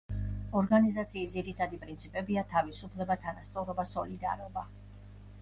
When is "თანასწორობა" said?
3.27-3.87